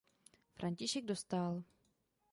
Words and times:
František 0.55 1.05
Dostál. 1.05 1.63